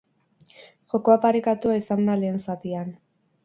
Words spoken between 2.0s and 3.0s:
da lehen zatian.